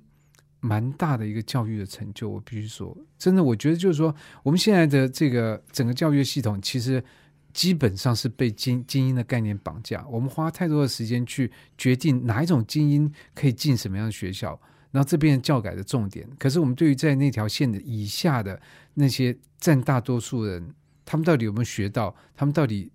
[0.63, 2.31] 蛮大的一个教育的成就。
[2.31, 7.05] 我必须说，真的，我觉得就是说，我们现在的这个整个教育系统，其实
[7.53, 10.07] 基本上是被精精英的概念绑架。
[10.09, 14.59] 我们花太多的时间去决定哪一种精英可以进什么样的学校，
[14.91, 16.27] 然后这边教改的重点。
[16.39, 18.59] 可是我们对于在那条线的以下的
[18.95, 22.15] 那些占大多数人，他们到底有没有学到？
[22.35, 22.91] 他们到底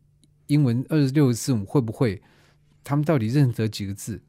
[0.47, 2.21] 英文二十六个字母会不会？
[2.83, 4.21] 他们到底认得几个字？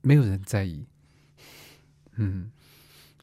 [0.00, 0.86] 没有人在意。
[2.16, 2.50] 嗯，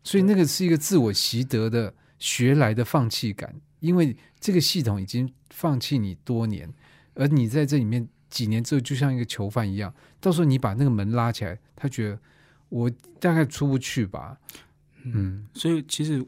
[0.03, 6.71] 所以那个是一个自我习得的学来的放弃感，因为这个系统已经放弃你多年，
[7.13, 12.19] 而你在这里面几年之后，就像一个囚犯一样，到时候你把那个门拉起来，他觉得
[12.69, 12.89] 我
[13.19, 14.37] 大概出不去吧。
[15.03, 16.23] 嗯所以其实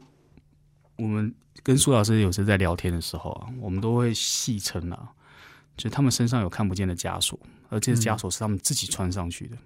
[0.96, 5.10] 我们跟苏老师有时在聊天的时候啊，我们都会戏称啊，
[5.76, 9.56] 就他们身上有看不见的枷锁，而这些枷锁是他们自己穿上去的。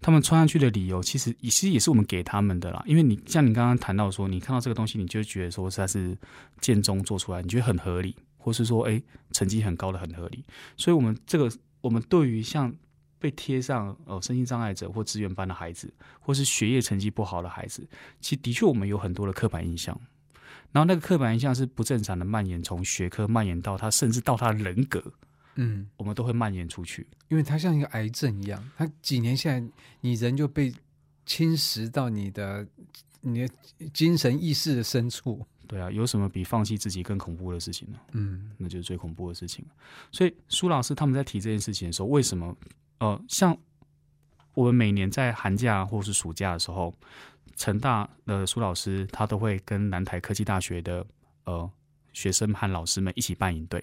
[0.00, 2.82] 他们穿上去的理由，其实其实也是我们给他们的啦。
[2.86, 6.16] 因为你像你刚刚谈到说，你看到这个东西，你就觉得说它是
[6.60, 10.44] 建中做出来，你觉得很合理，或是说，哎，成绩很高的很合理。
[10.76, 12.72] 所以，我们这个我们对于像
[13.18, 17.86] 被贴上呃身心障碍者或资源班的孩子，或是学业成绩不好的孩子，
[18.20, 20.00] 其实的确我们有很多的刻板印象。
[20.70, 25.02] 然后那个刻板印象是不正常的蔓延，从学科蔓延到他，甚至到他的人格，
[25.60, 27.06] 嗯，我们都会蔓延出去。
[27.28, 29.62] 因为它像一个癌症一样，它几年下来，
[30.00, 30.72] 你人就被
[31.26, 32.66] 侵蚀到你的
[33.20, 33.54] 你的
[33.92, 35.44] 精神意识的深处。
[35.66, 37.98] 对啊，有什么比放弃自己更恐怖的事情呢？
[38.12, 39.62] 嗯那就是最恐怖的事情。
[40.10, 42.56] 所以苏老师他们在提这件事情的时候，为什么
[43.00, 43.54] 呃，像
[44.54, 46.94] 我们每年在寒假或是暑假的时候，
[47.56, 51.04] 成大的苏老师他都会跟南台科技大学的
[51.44, 51.70] 呃
[52.12, 53.82] 学生和老师们一起办营队，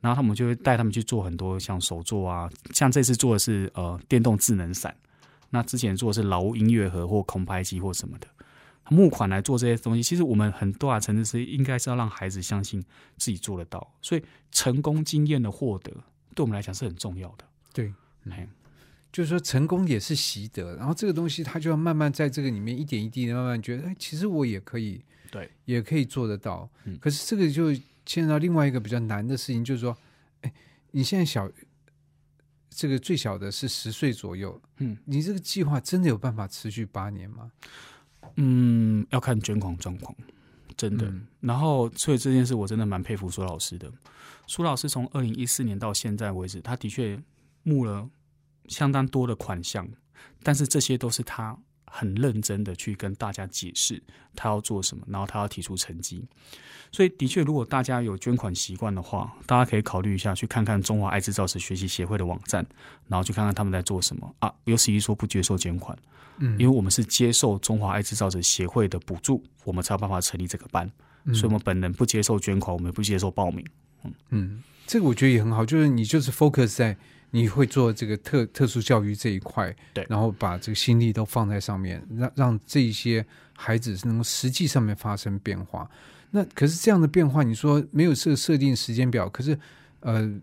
[0.00, 4.96] 然后他们就会带他们去做很多像手作啊，像这次做的是呃电动智能伞，
[5.50, 8.26] 那之前做的是劳务音乐盒或空拍机或什么的。
[8.90, 12.82] 募款来做这些东西，其实我们很大的层次是应该是要让孩子相信
[13.18, 15.92] 自己做得到，所以成功经验的获得
[16.34, 17.44] 对我们来讲是很重要的。
[17.74, 17.92] 对，
[18.30, 18.48] 嘿
[19.18, 26.70] 就是说成功也是习得，然后这个东西它就要慢慢在这个里面一点一滴的慢慢觉得，哎，其实我也可以，对，也可以做得到。
[26.84, 27.74] 嗯可是这个就
[28.06, 29.98] 牵扯到另外一个比较难的事情，就是说，
[30.42, 30.52] 哎，
[30.92, 31.50] 你现在小，
[32.70, 37.50] 这个最小的是十岁左右，嗯你这个计划真的有办法持续八年吗？
[38.36, 40.14] 嗯，要看捐款状况，
[40.76, 41.08] 真的。
[41.10, 43.90] 嗯然后，所以这件事我真的蛮佩服苏老师的。
[44.46, 47.20] 苏老师从二零一四年到现在为止，他的确
[47.64, 48.08] 募了
[48.68, 49.88] 相当多的款项，
[50.42, 54.02] 但是这些都是他很认真的去跟大家解释
[54.34, 56.24] 他要做什么，然后他要提出成绩。
[56.90, 62.66] 所以，的确，如果大家有捐款习惯的话，大家可以考虑一下，去看看中华爱制造史学习协会的网站，
[63.08, 64.52] 然后去看看他们在做什么啊。
[64.64, 65.96] 尤其是说不接受捐款。
[66.40, 70.88] 嗯因为我们是接受中华爱制造者协会的补助，我们才有办法成立这个班，
[71.34, 73.66] 所以我们本人不接受捐款，我们也不接受报名。
[74.30, 76.96] 嗯，这个我觉得也很好，就是你就是 focus 在
[77.30, 83.24] 你会做这个特特殊教育这一块，对然后把这个心力都放在上面，让让这一些
[83.54, 85.90] 孩子能够实际上面发生变化。
[86.30, 89.58] 那可是这样的变化，你说没有设设定时间表，可是
[90.00, 90.40] 呃，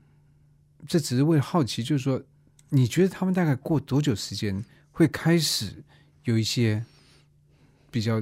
[0.88, 2.22] 这只是为了好奇，就是说，
[2.70, 5.84] 你觉得他们大概过多久时间会开始
[6.24, 6.84] 有一些
[7.92, 8.22] 比较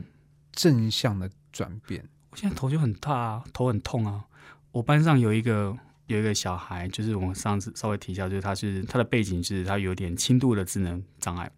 [0.51, 2.03] 正向的转变？
[2.31, 4.25] 我现在头就很大啊，头很痛啊。
[4.71, 5.77] 我班上有一个
[6.13, 11.51] 有一个小孩，就是我们上次稍微提一下，就是他是他的背景是他有点轻度的智能障碍，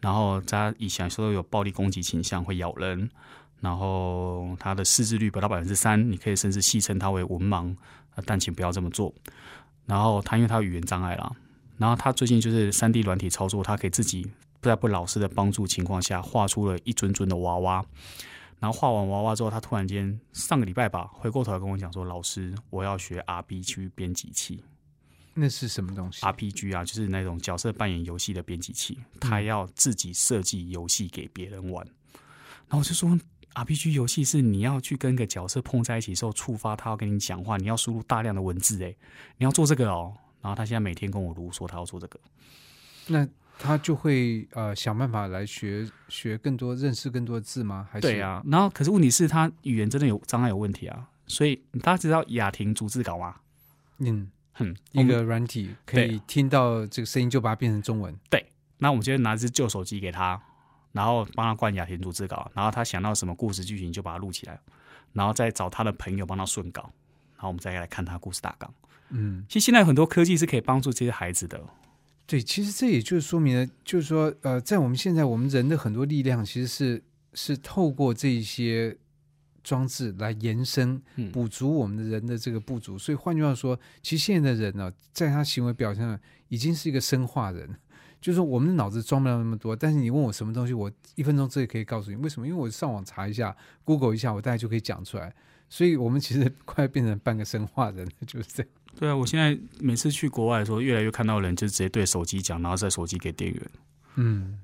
[0.00, 3.10] 然后他以前说有暴力攻击倾向，会咬人，
[3.60, 7.74] 然后他的识字率不到百分之三，你可以甚至戏称他为文盲，
[8.24, 9.12] 但请不要这么做。
[9.86, 11.32] 然后他因为他语言障碍啦，
[11.76, 14.30] 然后他最近就是三 D 软体操作，他可以自己
[14.62, 17.84] 在不老师的帮助情况下画出了一尊尊的娃娃。
[18.60, 24.62] 然后画完娃娃之后，他突然间上个礼拜吧，回过头来跟我讲说：“老师，我要学 RPG 编辑器。
[25.34, 31.86] 那是什么东西？RPG 啊，就是那种角色扮演游戏的编辑器，他要自己设计游戏给别人玩。
[32.66, 33.16] 然后我就说
[33.54, 38.96] ，RPG 游戏是你要去跟个角色碰在一起之后触发他要跟你讲话，你要输入大量的文字，诶，
[39.36, 40.12] 你要做这个哦。
[40.40, 42.18] 然后他现在每天跟我如说他要做这个，
[43.06, 43.28] 那
[43.58, 47.88] 他就会呃想办法来学学更多、认识更多的字吗？
[47.90, 48.42] 还是对，啊。
[48.46, 51.08] 然后可是问题是，他语言真的有障碍有问题啊。
[51.26, 53.36] 所以大家知道雅婷逐字稿吗？
[53.98, 58.16] 嗯，哼，一个软体可以听到这个声音就把它变成中文。
[58.30, 58.46] 对
[58.78, 60.40] 那我们就会拿一只旧手机给他，
[60.92, 64.58] 然然后帮他灌雅婷逐字稿，然后他想到什么故事剧情就把它录起来，
[65.12, 66.90] 然后再找他的朋友帮他顺稿，
[67.36, 68.74] 然后我们再来看他故事大纲。
[69.10, 71.62] 嗯，其实现在很多科技是可以帮助这些孩子的。
[72.28, 77.02] 对，其实这也就是说明了，就是说，呃，在我们现在我们人的很多力量，其实是
[77.32, 78.94] 是透过这一些
[79.64, 82.98] 装置来延伸、嗯补足我们的人的这个不足。
[82.98, 87.74] 所以换句话说，其实现在的人呢、在他行为表现上已经是一个生化人。
[88.20, 92.16] 就是说，我们的脑子装不了那么多，但是你问我什么东西，我一分钟之内可以告诉你。
[92.16, 92.46] 为什么？
[92.46, 95.34] 因为我上网查一下，Google 一下，我大概就可以讲出来。
[95.70, 98.72] 所以我们其实快变成半个生化人了，就是这样。
[98.98, 103.70] 对啊，我现在每次去国外的时候，越来越看到人就直接对手机讲，然后再手机给店员，
[104.16, 104.58] 嗯。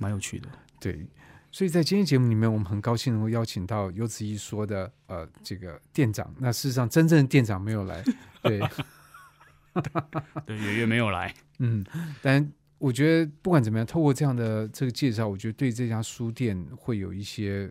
[0.00, 0.48] 蛮有趣的。
[0.78, 1.04] 对，
[1.50, 6.32] 所以在今天节目里面，我们很高兴能够邀请到游子一说的呃这个店长。
[6.38, 8.00] 那事实上，真正的店长没有来，
[8.40, 8.60] 对，
[10.46, 11.34] 对，圆圆没有来。
[11.58, 11.84] 嗯，
[12.22, 12.48] 但
[12.78, 17.68] 我觉得不管怎么样，透过这样的这个介绍，我觉得对这家书店会有一些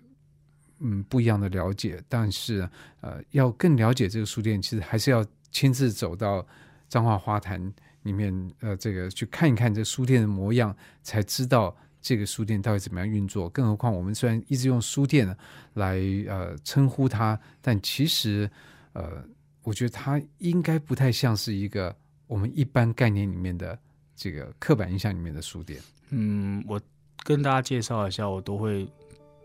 [0.80, 2.04] 嗯不一样的了解。
[2.10, 6.46] 但是呃，要更了解这个书店，其实还是要亲自走到
[6.90, 7.62] 彰化花坛
[8.04, 13.50] 里面，呃，这个去看一看这书店的模样，才知道这个书店到底怎么样运作。
[13.50, 15.36] 更何况我们虽然一直用书店
[15.74, 18.50] 来呃称呼它，但其实
[18.94, 19.24] 呃，
[19.64, 21.94] 我觉得它应该不太像是一个
[22.28, 23.78] 我们一般概念里面的
[24.16, 25.82] 这个刻板印象里面的书店。
[26.10, 26.80] 嗯，我
[27.24, 28.88] 跟大家介绍一下，我都会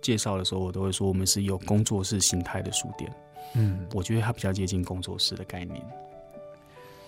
[0.00, 3.12] 介绍的时候，我都会说我们是有工作室形态的书店。
[3.54, 5.80] 嗯，我觉得它比较接近工作室的概念。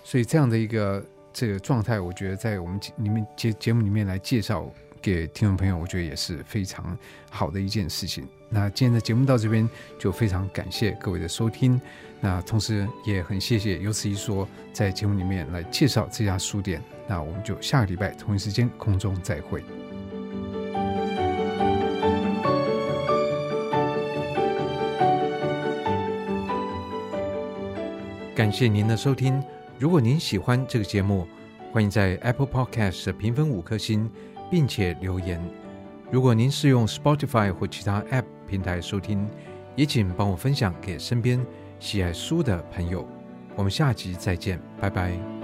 [0.02, 4.70] 所以这样的一个这个状态，我觉得在我们节里面节节目里面来介绍
[5.00, 6.96] 给听众朋友，我觉得也是非常
[7.30, 8.26] 好的一件事情。
[8.50, 9.68] 那今天的节目到这边
[9.98, 11.80] 就非常感谢各位的收听，
[12.20, 16.82] 那同时也很谢谢有此一说在节目里面来介绍这家书店。
[17.08, 19.62] 那我们就下个礼拜同一时间空中再会。
[28.34, 29.40] 感谢您的收听。
[29.78, 31.24] 如果您喜欢这个节目，
[31.72, 34.10] 欢迎在 Apple Podcast 评分五颗星，
[34.50, 35.40] 并且留言。
[36.10, 39.28] 如果您是用 Spotify 或其他 App 平台收听，
[39.76, 41.44] 也请帮我分享给身边
[41.78, 43.06] 喜爱书的朋友。
[43.54, 45.43] 我们下集再见，拜拜。